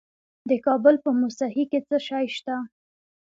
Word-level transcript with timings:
د 0.49 0.51
کابل 0.65 0.95
په 1.05 1.09
موسهي 1.19 1.63
کې 1.71 1.79
څه 1.87 1.97
شی 2.07 2.25
شته؟ 2.37 2.55